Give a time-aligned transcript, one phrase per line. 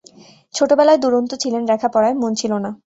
[0.53, 2.71] ছোট বেলায় দুরন্ত ছিলেন, লেখাপড়ায় মন ছিল না।